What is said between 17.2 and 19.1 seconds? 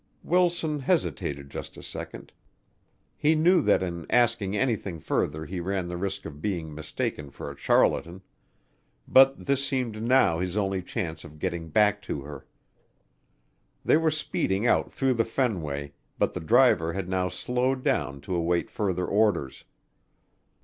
slowed down to await further